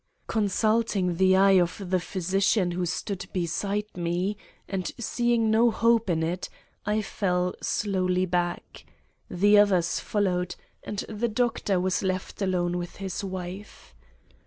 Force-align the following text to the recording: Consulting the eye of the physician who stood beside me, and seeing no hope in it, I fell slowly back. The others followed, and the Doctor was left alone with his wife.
Consulting 0.25 1.17
the 1.17 1.35
eye 1.35 1.59
of 1.61 1.79
the 1.91 1.99
physician 1.99 2.71
who 2.71 2.87
stood 2.87 3.27
beside 3.33 3.85
me, 3.95 4.35
and 4.67 4.91
seeing 4.99 5.51
no 5.51 5.69
hope 5.69 6.09
in 6.09 6.23
it, 6.23 6.49
I 6.87 7.03
fell 7.03 7.53
slowly 7.61 8.25
back. 8.25 8.87
The 9.29 9.59
others 9.59 9.99
followed, 9.99 10.55
and 10.81 11.05
the 11.07 11.27
Doctor 11.29 11.79
was 11.79 12.01
left 12.01 12.41
alone 12.41 12.79
with 12.79 12.95
his 12.95 13.23
wife. 13.23 13.93